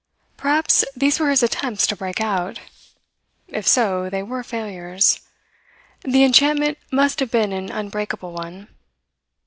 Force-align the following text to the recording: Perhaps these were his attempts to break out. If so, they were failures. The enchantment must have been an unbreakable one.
Perhaps 0.35 0.83
these 0.97 1.19
were 1.19 1.29
his 1.29 1.43
attempts 1.43 1.85
to 1.85 1.95
break 1.95 2.19
out. 2.19 2.57
If 3.47 3.67
so, 3.67 4.09
they 4.09 4.23
were 4.23 4.41
failures. 4.41 5.19
The 6.01 6.23
enchantment 6.23 6.79
must 6.91 7.19
have 7.19 7.29
been 7.29 7.53
an 7.53 7.71
unbreakable 7.71 8.31
one. 8.31 8.69